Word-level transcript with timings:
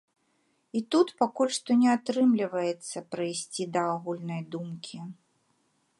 І 0.79 0.79
тут 0.93 1.11
пакуль 1.23 1.51
што 1.57 1.77
не 1.83 1.89
атрымліваецца 1.97 3.03
прыйсці 3.11 3.63
да 3.77 3.81
агульнай 3.95 4.41
думкі. 4.57 4.97